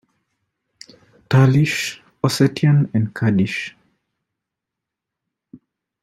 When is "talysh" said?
1.29-1.99